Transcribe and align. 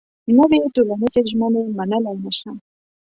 نوې 0.37 0.59
ټولنيزې 0.75 1.21
ژمنې 1.29 1.61
منلای 1.77 2.15
نه 2.23 2.31
شم. 2.37 2.55